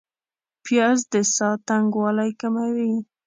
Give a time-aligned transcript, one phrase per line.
[0.65, 2.93] پیاز د ساه تنګوالی کموي